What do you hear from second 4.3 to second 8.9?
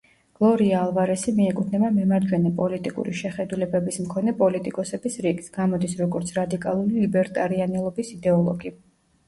პოლიტიკოსების რიგს, გამოდის როგორც რადიკალური ლიბერტარიანელობის იდეოლოგი.